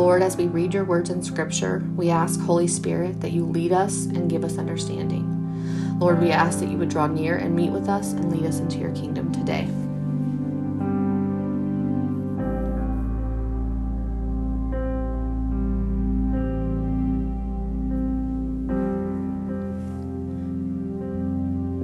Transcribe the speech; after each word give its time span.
Lord, 0.00 0.22
as 0.22 0.38
we 0.38 0.46
read 0.46 0.72
your 0.72 0.86
words 0.86 1.10
in 1.10 1.22
Scripture, 1.22 1.84
we 1.94 2.08
ask, 2.08 2.40
Holy 2.40 2.66
Spirit, 2.66 3.20
that 3.20 3.32
you 3.32 3.44
lead 3.44 3.70
us 3.70 4.06
and 4.06 4.30
give 4.30 4.44
us 4.44 4.56
understanding. 4.56 5.98
Lord, 5.98 6.22
we 6.22 6.30
ask 6.30 6.58
that 6.60 6.70
you 6.70 6.78
would 6.78 6.88
draw 6.88 7.06
near 7.06 7.36
and 7.36 7.54
meet 7.54 7.68
with 7.68 7.86
us 7.86 8.12
and 8.12 8.32
lead 8.32 8.46
us 8.46 8.60
into 8.60 8.78
your 8.78 8.94
kingdom 8.94 9.30
today. 9.30 9.66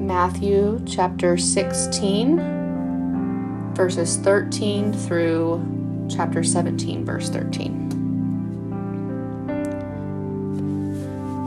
Matthew 0.00 0.82
chapter 0.86 1.36
16, 1.36 3.74
verses 3.74 4.16
13 4.16 4.94
through 4.94 6.08
chapter 6.08 6.42
17, 6.42 7.04
verse 7.04 7.28
13. 7.28 7.85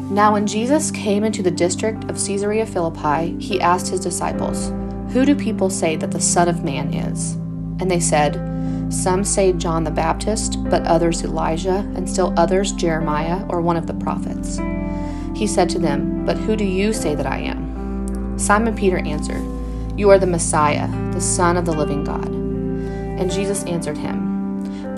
Now, 0.09 0.33
when 0.33 0.47
Jesus 0.47 0.89
came 0.89 1.23
into 1.23 1.43
the 1.43 1.51
district 1.51 2.05
of 2.05 2.17
Caesarea 2.17 2.65
Philippi, 2.65 3.37
he 3.39 3.61
asked 3.61 3.89
his 3.89 3.99
disciples, 3.99 4.69
Who 5.13 5.23
do 5.23 5.35
people 5.35 5.69
say 5.69 5.95
that 5.97 6.09
the 6.09 6.19
Son 6.19 6.47
of 6.47 6.63
Man 6.63 6.91
is? 6.91 7.33
And 7.79 7.91
they 7.91 7.99
said, 7.99 8.33
Some 8.91 9.23
say 9.23 9.53
John 9.53 9.83
the 9.83 9.91
Baptist, 9.91 10.57
but 10.63 10.87
others 10.87 11.23
Elijah, 11.23 11.87
and 11.95 12.09
still 12.09 12.33
others 12.37 12.71
Jeremiah 12.71 13.45
or 13.49 13.61
one 13.61 13.77
of 13.77 13.85
the 13.85 13.93
prophets. 13.93 14.59
He 15.35 15.45
said 15.45 15.69
to 15.69 15.79
them, 15.79 16.25
But 16.25 16.37
who 16.37 16.55
do 16.55 16.65
you 16.65 16.91
say 16.91 17.13
that 17.13 17.27
I 17.27 17.37
am? 17.37 18.37
Simon 18.39 18.75
Peter 18.75 18.97
answered, 18.97 19.45
You 19.95 20.09
are 20.09 20.17
the 20.17 20.25
Messiah, 20.25 20.87
the 21.13 21.21
Son 21.21 21.55
of 21.55 21.65
the 21.65 21.71
living 21.71 22.03
God. 22.03 22.27
And 22.27 23.31
Jesus 23.31 23.63
answered 23.65 23.97
him, 23.97 24.28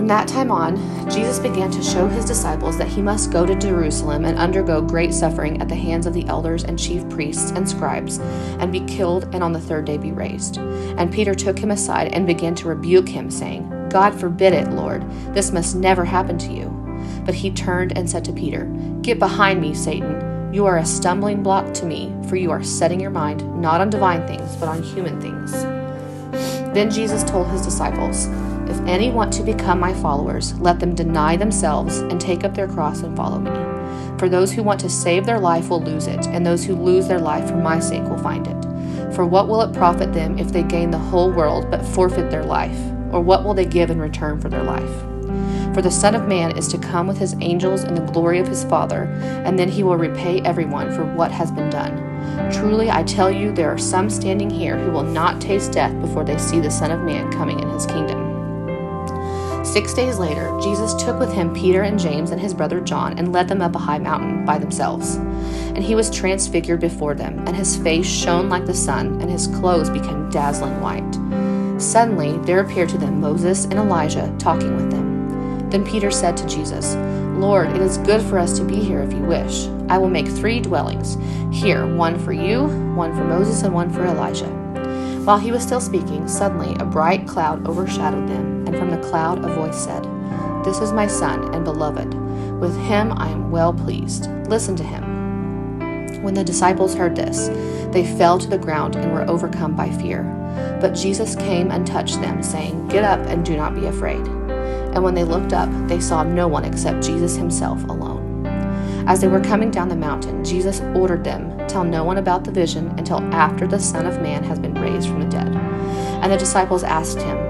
From 0.00 0.08
that 0.08 0.28
time 0.28 0.50
on, 0.50 0.78
Jesus 1.10 1.38
began 1.38 1.70
to 1.72 1.82
show 1.82 2.08
his 2.08 2.24
disciples 2.24 2.78
that 2.78 2.88
he 2.88 3.02
must 3.02 3.30
go 3.30 3.44
to 3.44 3.54
Jerusalem 3.54 4.24
and 4.24 4.38
undergo 4.38 4.80
great 4.80 5.12
suffering 5.12 5.60
at 5.60 5.68
the 5.68 5.74
hands 5.74 6.06
of 6.06 6.14
the 6.14 6.24
elders 6.24 6.64
and 6.64 6.78
chief 6.78 7.06
priests 7.10 7.50
and 7.50 7.68
scribes, 7.68 8.16
and 8.16 8.72
be 8.72 8.80
killed, 8.80 9.24
and 9.34 9.44
on 9.44 9.52
the 9.52 9.60
third 9.60 9.84
day 9.84 9.98
be 9.98 10.10
raised. 10.10 10.56
And 10.56 11.12
Peter 11.12 11.34
took 11.34 11.58
him 11.58 11.70
aside 11.70 12.14
and 12.14 12.26
began 12.26 12.54
to 12.54 12.68
rebuke 12.68 13.10
him, 13.10 13.30
saying, 13.30 13.90
God 13.90 14.18
forbid 14.18 14.54
it, 14.54 14.70
Lord, 14.70 15.04
this 15.34 15.52
must 15.52 15.76
never 15.76 16.06
happen 16.06 16.38
to 16.38 16.50
you. 16.54 16.70
But 17.26 17.34
he 17.34 17.50
turned 17.50 17.94
and 17.94 18.08
said 18.08 18.24
to 18.24 18.32
Peter, 18.32 18.64
Get 19.02 19.18
behind 19.18 19.60
me, 19.60 19.74
Satan. 19.74 20.50
You 20.50 20.64
are 20.64 20.78
a 20.78 20.86
stumbling 20.86 21.42
block 21.42 21.74
to 21.74 21.84
me, 21.84 22.10
for 22.26 22.36
you 22.36 22.50
are 22.50 22.64
setting 22.64 23.00
your 23.00 23.10
mind 23.10 23.60
not 23.60 23.82
on 23.82 23.90
divine 23.90 24.26
things, 24.26 24.56
but 24.56 24.70
on 24.70 24.82
human 24.82 25.20
things. 25.20 25.52
Then 26.72 26.90
Jesus 26.90 27.22
told 27.22 27.48
his 27.48 27.60
disciples, 27.60 28.28
if 28.70 28.80
any 28.86 29.10
want 29.10 29.32
to 29.32 29.42
become 29.42 29.80
my 29.80 29.92
followers, 29.92 30.58
let 30.60 30.78
them 30.78 30.94
deny 30.94 31.36
themselves 31.36 31.98
and 31.98 32.20
take 32.20 32.44
up 32.44 32.54
their 32.54 32.68
cross 32.68 33.00
and 33.00 33.16
follow 33.16 33.40
me. 33.40 33.50
For 34.18 34.28
those 34.28 34.52
who 34.52 34.62
want 34.62 34.78
to 34.80 34.88
save 34.88 35.26
their 35.26 35.40
life 35.40 35.70
will 35.70 35.82
lose 35.82 36.06
it, 36.06 36.26
and 36.28 36.46
those 36.46 36.64
who 36.64 36.76
lose 36.76 37.08
their 37.08 37.18
life 37.18 37.48
for 37.48 37.56
my 37.56 37.80
sake 37.80 38.04
will 38.04 38.18
find 38.18 38.46
it. 38.46 39.14
For 39.14 39.26
what 39.26 39.48
will 39.48 39.62
it 39.62 39.74
profit 39.74 40.12
them 40.12 40.38
if 40.38 40.52
they 40.52 40.62
gain 40.62 40.90
the 40.90 40.98
whole 40.98 41.32
world 41.32 41.70
but 41.70 41.84
forfeit 41.84 42.30
their 42.30 42.44
life? 42.44 42.78
Or 43.12 43.20
what 43.20 43.44
will 43.44 43.54
they 43.54 43.64
give 43.64 43.90
in 43.90 43.98
return 43.98 44.40
for 44.40 44.48
their 44.48 44.62
life? 44.62 45.74
For 45.74 45.82
the 45.82 45.90
Son 45.90 46.14
of 46.14 46.28
Man 46.28 46.56
is 46.56 46.68
to 46.68 46.78
come 46.78 47.06
with 47.06 47.18
his 47.18 47.34
angels 47.40 47.84
in 47.84 47.94
the 47.94 48.12
glory 48.12 48.38
of 48.38 48.46
his 48.46 48.64
Father, 48.64 49.04
and 49.44 49.58
then 49.58 49.68
he 49.68 49.82
will 49.82 49.96
repay 49.96 50.40
everyone 50.42 50.92
for 50.92 51.04
what 51.04 51.32
has 51.32 51.50
been 51.50 51.70
done. 51.70 51.96
Truly, 52.52 52.90
I 52.90 53.02
tell 53.02 53.30
you, 53.30 53.52
there 53.52 53.70
are 53.70 53.78
some 53.78 54.10
standing 54.10 54.50
here 54.50 54.78
who 54.78 54.90
will 54.90 55.02
not 55.02 55.40
taste 55.40 55.72
death 55.72 55.98
before 56.00 56.24
they 56.24 56.38
see 56.38 56.60
the 56.60 56.70
Son 56.70 56.90
of 56.90 57.00
Man 57.00 57.32
coming 57.32 57.58
in 57.58 57.68
his 57.70 57.86
kingdom. 57.86 58.29
Six 59.62 59.92
days 59.92 60.18
later, 60.18 60.50
Jesus 60.60 60.94
took 60.94 61.18
with 61.18 61.32
him 61.32 61.54
Peter 61.54 61.82
and 61.82 61.98
James 61.98 62.30
and 62.30 62.40
his 62.40 62.54
brother 62.54 62.80
John 62.80 63.18
and 63.18 63.32
led 63.32 63.46
them 63.46 63.60
up 63.60 63.74
a 63.74 63.78
high 63.78 63.98
mountain 63.98 64.44
by 64.44 64.58
themselves. 64.58 65.16
And 65.16 65.84
he 65.84 65.94
was 65.94 66.10
transfigured 66.10 66.80
before 66.80 67.14
them, 67.14 67.38
and 67.46 67.54
his 67.54 67.76
face 67.76 68.06
shone 68.06 68.48
like 68.48 68.66
the 68.66 68.74
sun, 68.74 69.20
and 69.20 69.30
his 69.30 69.46
clothes 69.46 69.90
became 69.90 70.30
dazzling 70.30 70.80
white. 70.80 71.80
Suddenly 71.80 72.38
there 72.38 72.60
appeared 72.60 72.88
to 72.90 72.98
them 72.98 73.20
Moses 73.20 73.64
and 73.64 73.74
Elijah 73.74 74.34
talking 74.38 74.74
with 74.76 74.90
them. 74.90 75.68
Then 75.70 75.86
Peter 75.86 76.10
said 76.10 76.36
to 76.38 76.46
Jesus, 76.46 76.96
Lord, 77.38 77.70
it 77.70 77.80
is 77.80 77.98
good 77.98 78.22
for 78.22 78.38
us 78.38 78.58
to 78.58 78.64
be 78.64 78.76
here 78.76 79.00
if 79.00 79.12
you 79.12 79.20
wish. 79.20 79.66
I 79.88 79.98
will 79.98 80.10
make 80.10 80.26
three 80.26 80.60
dwellings 80.60 81.16
here 81.54 81.86
one 81.86 82.18
for 82.18 82.32
you, 82.32 82.64
one 82.94 83.14
for 83.14 83.24
Moses, 83.24 83.62
and 83.62 83.72
one 83.72 83.90
for 83.90 84.04
Elijah. 84.04 84.50
While 85.24 85.38
he 85.38 85.52
was 85.52 85.62
still 85.62 85.80
speaking, 85.80 86.26
suddenly 86.26 86.74
a 86.80 86.84
bright 86.84 87.26
cloud 87.26 87.66
overshadowed 87.66 88.28
them, 88.28 88.59
and 88.70 88.78
from 88.78 88.90
the 88.90 89.08
cloud 89.08 89.44
a 89.44 89.48
voice 89.54 89.84
said, 89.84 90.04
This 90.64 90.78
is 90.78 90.92
my 90.92 91.08
Son 91.08 91.52
and 91.52 91.64
beloved. 91.64 92.14
With 92.60 92.76
him 92.82 93.12
I 93.16 93.28
am 93.28 93.50
well 93.50 93.72
pleased. 93.72 94.30
Listen 94.46 94.76
to 94.76 94.84
him. 94.84 96.22
When 96.22 96.34
the 96.34 96.44
disciples 96.44 96.94
heard 96.94 97.16
this, 97.16 97.48
they 97.92 98.06
fell 98.16 98.38
to 98.38 98.48
the 98.48 98.58
ground 98.58 98.94
and 98.94 99.12
were 99.12 99.28
overcome 99.28 99.74
by 99.74 99.90
fear. 99.90 100.22
But 100.80 100.94
Jesus 100.94 101.34
came 101.34 101.72
and 101.72 101.84
touched 101.84 102.20
them, 102.20 102.44
saying, 102.44 102.88
Get 102.88 103.02
up 103.02 103.18
and 103.26 103.44
do 103.44 103.56
not 103.56 103.74
be 103.74 103.86
afraid. 103.86 104.24
And 104.24 105.02
when 105.02 105.14
they 105.14 105.24
looked 105.24 105.52
up, 105.52 105.68
they 105.88 105.98
saw 105.98 106.22
no 106.22 106.46
one 106.46 106.64
except 106.64 107.04
Jesus 107.04 107.34
himself 107.34 107.82
alone. 107.84 108.46
As 109.08 109.20
they 109.20 109.28
were 109.28 109.40
coming 109.40 109.72
down 109.72 109.88
the 109.88 109.96
mountain, 109.96 110.44
Jesus 110.44 110.80
ordered 110.94 111.24
them, 111.24 111.58
Tell 111.66 111.82
no 111.82 112.04
one 112.04 112.18
about 112.18 112.44
the 112.44 112.52
vision 112.52 112.88
until 112.98 113.18
after 113.34 113.66
the 113.66 113.80
Son 113.80 114.06
of 114.06 114.20
Man 114.20 114.44
has 114.44 114.60
been 114.60 114.74
raised 114.74 115.08
from 115.08 115.20
the 115.20 115.28
dead. 115.28 115.48
And 115.48 116.30
the 116.30 116.36
disciples 116.36 116.84
asked 116.84 117.20
him, 117.20 117.49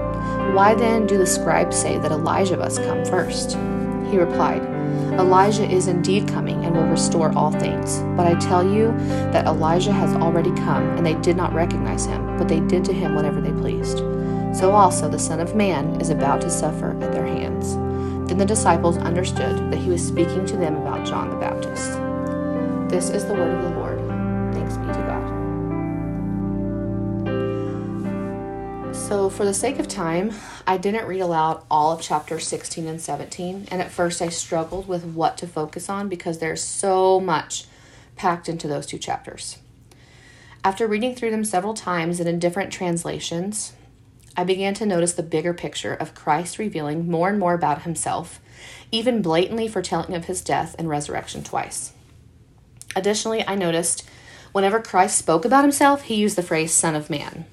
Why 0.53 0.75
then 0.75 1.07
do 1.07 1.17
the 1.17 1.25
scribes 1.25 1.77
say 1.77 1.97
that 1.97 2.11
Elijah 2.11 2.57
must 2.57 2.83
come 2.83 3.05
first? 3.05 3.51
He 4.11 4.17
replied, 4.17 4.61
Elijah 5.17 5.63
is 5.63 5.87
indeed 5.87 6.27
coming 6.27 6.65
and 6.65 6.75
will 6.75 6.87
restore 6.87 7.31
all 7.37 7.51
things. 7.51 7.99
But 8.17 8.27
I 8.27 8.37
tell 8.37 8.61
you 8.61 8.91
that 9.31 9.45
Elijah 9.45 9.93
has 9.93 10.13
already 10.15 10.51
come, 10.51 10.83
and 10.97 11.05
they 11.05 11.13
did 11.15 11.37
not 11.37 11.53
recognize 11.53 12.05
him, 12.05 12.37
but 12.37 12.49
they 12.49 12.59
did 12.59 12.83
to 12.85 12.93
him 12.93 13.15
whatever 13.15 13.39
they 13.39 13.53
pleased. 13.53 13.99
So 14.53 14.71
also 14.71 15.07
the 15.07 15.17
Son 15.17 15.39
of 15.39 15.55
Man 15.55 16.01
is 16.01 16.09
about 16.09 16.41
to 16.41 16.49
suffer 16.49 16.97
at 17.01 17.13
their 17.13 17.25
hands. 17.25 17.75
Then 18.27 18.37
the 18.37 18.45
disciples 18.45 18.97
understood 18.97 19.71
that 19.71 19.79
he 19.79 19.89
was 19.89 20.05
speaking 20.05 20.45
to 20.47 20.57
them 20.57 20.75
about 20.75 21.07
John 21.07 21.29
the 21.29 21.37
Baptist. 21.37 21.91
This 22.89 23.09
is 23.09 23.23
the 23.23 23.33
word 23.33 23.53
of 23.53 23.63
the 23.63 23.79
Lord. 23.79 23.90
So, 29.11 29.29
for 29.29 29.43
the 29.43 29.53
sake 29.53 29.77
of 29.77 29.89
time, 29.89 30.31
I 30.65 30.77
didn't 30.77 31.05
read 31.05 31.19
aloud 31.19 31.65
all 31.69 31.91
of 31.91 31.99
chapters 31.99 32.47
16 32.47 32.87
and 32.87 33.01
17, 33.01 33.67
and 33.69 33.81
at 33.81 33.91
first 33.91 34.21
I 34.21 34.29
struggled 34.29 34.87
with 34.87 35.03
what 35.03 35.37
to 35.39 35.47
focus 35.47 35.89
on 35.89 36.07
because 36.07 36.39
there's 36.39 36.63
so 36.63 37.19
much 37.19 37.65
packed 38.15 38.47
into 38.47 38.69
those 38.69 38.85
two 38.85 38.97
chapters. 38.97 39.57
After 40.63 40.87
reading 40.87 41.13
through 41.13 41.31
them 41.31 41.43
several 41.43 41.73
times 41.73 42.21
and 42.21 42.29
in 42.29 42.39
different 42.39 42.71
translations, 42.71 43.73
I 44.37 44.45
began 44.45 44.73
to 44.75 44.85
notice 44.85 45.11
the 45.11 45.23
bigger 45.23 45.53
picture 45.53 45.93
of 45.93 46.15
Christ 46.15 46.57
revealing 46.57 47.11
more 47.11 47.27
and 47.27 47.37
more 47.37 47.53
about 47.53 47.81
himself, 47.81 48.39
even 48.93 49.21
blatantly 49.21 49.67
foretelling 49.67 50.15
of 50.15 50.23
his 50.23 50.41
death 50.41 50.73
and 50.79 50.87
resurrection 50.87 51.43
twice. 51.43 51.91
Additionally, 52.95 53.45
I 53.45 53.55
noticed 53.55 54.09
whenever 54.53 54.79
Christ 54.79 55.17
spoke 55.17 55.43
about 55.43 55.65
himself, 55.65 56.03
he 56.03 56.15
used 56.15 56.37
the 56.37 56.41
phrase 56.41 56.71
Son 56.71 56.95
of 56.95 57.09
Man. 57.09 57.43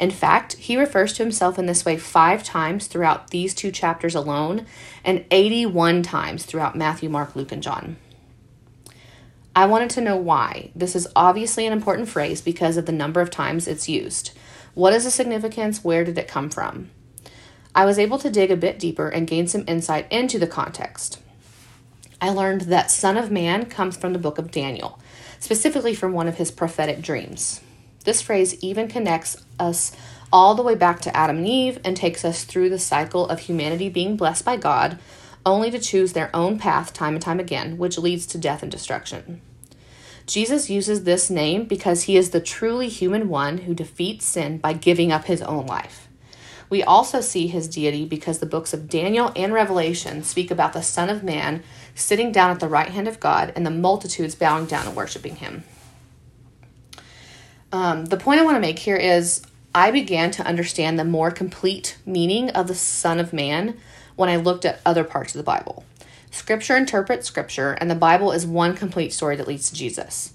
In 0.00 0.10
fact, 0.10 0.54
he 0.54 0.78
refers 0.78 1.12
to 1.12 1.22
himself 1.22 1.58
in 1.58 1.66
this 1.66 1.84
way 1.84 1.98
five 1.98 2.42
times 2.42 2.86
throughout 2.86 3.30
these 3.30 3.52
two 3.52 3.70
chapters 3.70 4.14
alone, 4.14 4.64
and 5.04 5.26
81 5.30 6.02
times 6.02 6.46
throughout 6.46 6.74
Matthew, 6.74 7.10
Mark, 7.10 7.36
Luke, 7.36 7.52
and 7.52 7.62
John. 7.62 7.98
I 9.54 9.66
wanted 9.66 9.90
to 9.90 10.00
know 10.00 10.16
why. 10.16 10.70
This 10.74 10.96
is 10.96 11.06
obviously 11.14 11.66
an 11.66 11.74
important 11.74 12.08
phrase 12.08 12.40
because 12.40 12.78
of 12.78 12.86
the 12.86 12.92
number 12.92 13.20
of 13.20 13.28
times 13.28 13.68
it's 13.68 13.90
used. 13.90 14.30
What 14.72 14.94
is 14.94 15.04
the 15.04 15.10
significance? 15.10 15.84
Where 15.84 16.02
did 16.02 16.16
it 16.16 16.28
come 16.28 16.48
from? 16.48 16.90
I 17.74 17.84
was 17.84 17.98
able 17.98 18.18
to 18.20 18.30
dig 18.30 18.50
a 18.50 18.56
bit 18.56 18.78
deeper 18.78 19.10
and 19.10 19.28
gain 19.28 19.48
some 19.48 19.64
insight 19.68 20.10
into 20.10 20.38
the 20.38 20.46
context. 20.46 21.18
I 22.22 22.30
learned 22.30 22.62
that 22.62 22.90
Son 22.90 23.18
of 23.18 23.30
Man 23.30 23.66
comes 23.66 23.98
from 23.98 24.14
the 24.14 24.18
book 24.18 24.38
of 24.38 24.50
Daniel, 24.50 24.98
specifically 25.40 25.94
from 25.94 26.14
one 26.14 26.26
of 26.26 26.36
his 26.36 26.50
prophetic 26.50 27.02
dreams. 27.02 27.60
This 28.04 28.22
phrase 28.22 28.62
even 28.62 28.88
connects 28.88 29.36
us 29.58 29.92
all 30.32 30.54
the 30.54 30.62
way 30.62 30.74
back 30.74 31.00
to 31.02 31.16
Adam 31.16 31.38
and 31.38 31.48
Eve 31.48 31.78
and 31.84 31.96
takes 31.96 32.24
us 32.24 32.44
through 32.44 32.70
the 32.70 32.78
cycle 32.78 33.26
of 33.26 33.40
humanity 33.40 33.88
being 33.88 34.16
blessed 34.16 34.44
by 34.44 34.56
God, 34.56 34.98
only 35.44 35.70
to 35.70 35.78
choose 35.78 36.12
their 36.12 36.30
own 36.34 36.58
path 36.58 36.92
time 36.92 37.14
and 37.14 37.22
time 37.22 37.40
again, 37.40 37.78
which 37.78 37.98
leads 37.98 38.26
to 38.26 38.38
death 38.38 38.62
and 38.62 38.70
destruction. 38.70 39.40
Jesus 40.26 40.70
uses 40.70 41.02
this 41.02 41.28
name 41.28 41.64
because 41.64 42.04
he 42.04 42.16
is 42.16 42.30
the 42.30 42.40
truly 42.40 42.88
human 42.88 43.28
one 43.28 43.58
who 43.58 43.74
defeats 43.74 44.24
sin 44.24 44.58
by 44.58 44.72
giving 44.72 45.10
up 45.10 45.24
his 45.24 45.42
own 45.42 45.66
life. 45.66 46.08
We 46.68 46.84
also 46.84 47.20
see 47.20 47.48
his 47.48 47.66
deity 47.66 48.04
because 48.04 48.38
the 48.38 48.46
books 48.46 48.72
of 48.72 48.88
Daniel 48.88 49.32
and 49.34 49.52
Revelation 49.52 50.22
speak 50.22 50.52
about 50.52 50.72
the 50.72 50.82
Son 50.82 51.10
of 51.10 51.24
Man 51.24 51.64
sitting 51.96 52.30
down 52.30 52.52
at 52.52 52.60
the 52.60 52.68
right 52.68 52.90
hand 52.90 53.08
of 53.08 53.18
God 53.18 53.52
and 53.56 53.66
the 53.66 53.72
multitudes 53.72 54.36
bowing 54.36 54.66
down 54.66 54.86
and 54.86 54.94
worshiping 54.94 55.34
him. 55.36 55.64
Um, 57.72 58.06
the 58.06 58.16
point 58.16 58.40
I 58.40 58.44
want 58.44 58.56
to 58.56 58.60
make 58.60 58.78
here 58.78 58.96
is 58.96 59.42
I 59.74 59.90
began 59.90 60.30
to 60.32 60.46
understand 60.46 60.98
the 60.98 61.04
more 61.04 61.30
complete 61.30 61.96
meaning 62.04 62.50
of 62.50 62.66
the 62.66 62.74
Son 62.74 63.20
of 63.20 63.32
Man 63.32 63.78
when 64.16 64.28
I 64.28 64.36
looked 64.36 64.64
at 64.64 64.80
other 64.84 65.04
parts 65.04 65.34
of 65.34 65.38
the 65.38 65.44
Bible. 65.44 65.84
Scripture 66.32 66.76
interprets 66.76 67.26
Scripture, 67.26 67.72
and 67.72 67.90
the 67.90 67.94
Bible 67.94 68.32
is 68.32 68.46
one 68.46 68.74
complete 68.74 69.12
story 69.12 69.36
that 69.36 69.48
leads 69.48 69.68
to 69.70 69.76
Jesus. 69.76 70.32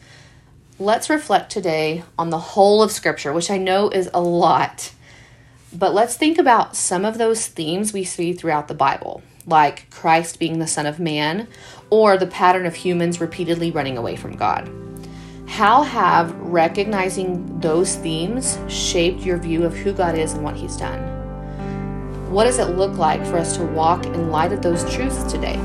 Let's 0.79 1.09
reflect 1.09 1.51
today 1.51 2.03
on 2.17 2.29
the 2.29 2.39
whole 2.39 2.81
of 2.81 2.91
Scripture, 2.91 3.33
which 3.33 3.51
I 3.51 3.57
know 3.57 3.89
is 3.89 4.09
a 4.13 4.21
lot. 4.21 4.91
But 5.71 5.93
let's 5.93 6.15
think 6.15 6.37
about 6.37 6.75
some 6.75 7.05
of 7.05 7.17
those 7.17 7.47
themes 7.47 7.91
we 7.91 8.03
see 8.03 8.33
throughout 8.33 8.67
the 8.67 8.73
Bible, 8.73 9.23
like 9.45 9.89
Christ 9.89 10.39
being 10.39 10.59
the 10.59 10.67
Son 10.67 10.85
of 10.85 10.99
Man, 10.99 11.47
or 11.89 12.17
the 12.17 12.27
pattern 12.27 12.65
of 12.65 12.75
humans 12.75 13.21
repeatedly 13.21 13.71
running 13.71 13.97
away 13.97 14.15
from 14.15 14.35
God. 14.35 14.84
How 15.47 15.83
have 15.83 16.35
recognizing 16.39 17.59
those 17.59 17.95
themes 17.95 18.57
shaped 18.67 19.21
your 19.21 19.37
view 19.37 19.63
of 19.63 19.75
who 19.75 19.93
God 19.93 20.17
is 20.17 20.33
and 20.33 20.43
what 20.43 20.55
He's 20.55 20.75
done? 20.75 20.99
What 22.31 22.45
does 22.45 22.59
it 22.59 22.75
look 22.75 22.97
like 22.97 23.25
for 23.25 23.37
us 23.37 23.55
to 23.57 23.63
walk 23.63 24.05
in 24.05 24.31
light 24.31 24.51
of 24.51 24.61
those 24.61 24.83
truths 24.93 25.31
today? 25.31 25.57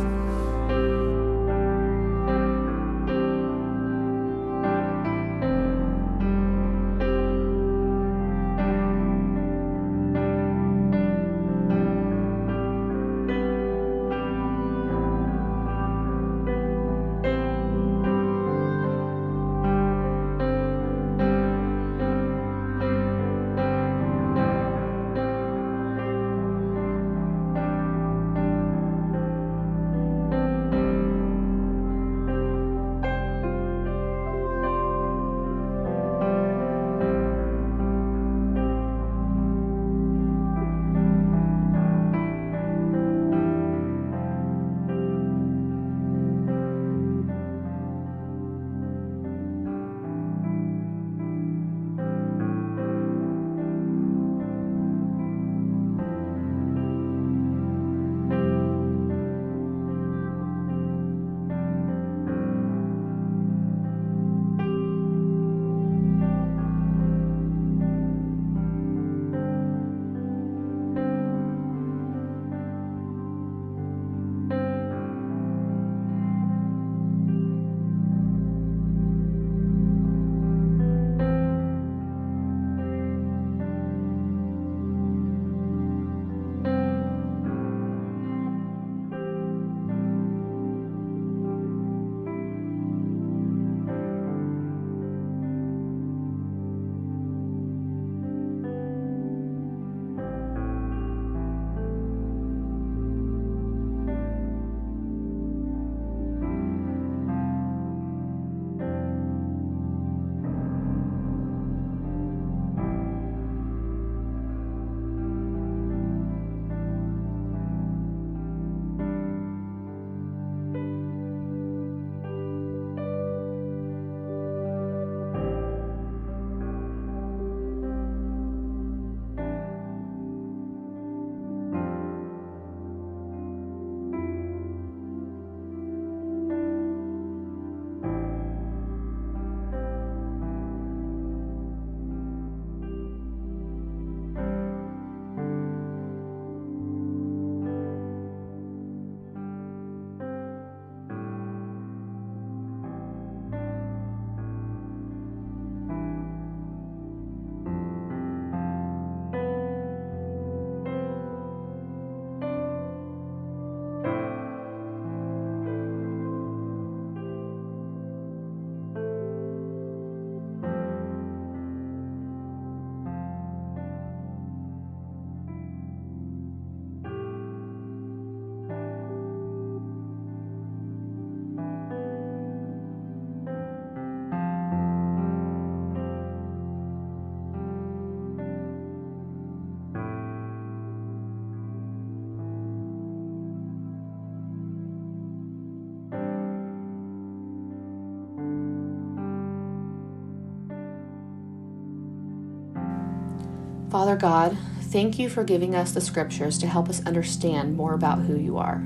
Father 203.90 204.14
God, 204.14 204.56
thank 204.82 205.18
you 205.18 205.28
for 205.28 205.42
giving 205.42 205.74
us 205.74 205.90
the 205.90 206.00
scriptures 206.00 206.58
to 206.58 206.68
help 206.68 206.88
us 206.88 207.04
understand 207.06 207.76
more 207.76 207.94
about 207.94 208.20
who 208.20 208.36
you 208.36 208.56
are. 208.56 208.80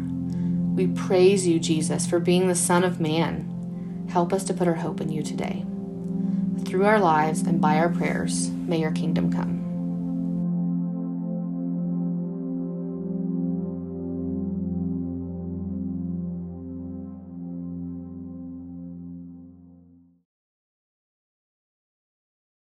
We 0.74 0.86
praise 0.86 1.46
you, 1.46 1.60
Jesus, 1.60 2.06
for 2.06 2.18
being 2.18 2.48
the 2.48 2.54
Son 2.54 2.84
of 2.84 3.00
Man. 3.00 4.06
Help 4.10 4.32
us 4.32 4.44
to 4.44 4.54
put 4.54 4.66
our 4.66 4.74
hope 4.74 5.02
in 5.02 5.10
you 5.10 5.22
today. 5.22 5.66
Through 6.64 6.86
our 6.86 6.98
lives 6.98 7.42
and 7.42 7.60
by 7.60 7.76
our 7.76 7.90
prayers, 7.90 8.48
may 8.50 8.80
your 8.80 8.92
kingdom 8.92 9.30
come. 9.30 9.63